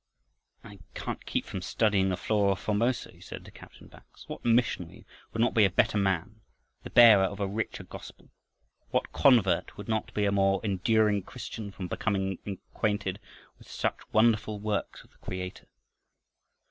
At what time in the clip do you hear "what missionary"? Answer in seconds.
4.27-5.05